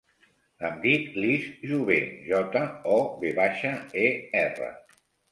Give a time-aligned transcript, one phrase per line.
[0.67, 1.99] Em dic Lis Jover:
[2.29, 2.61] jota,
[2.93, 4.07] o, ve baixa, e,
[4.41, 4.71] erra.